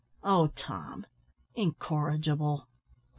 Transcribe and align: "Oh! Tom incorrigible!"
"Oh! 0.23 0.47
Tom 0.55 1.05
incorrigible!" 1.53 2.65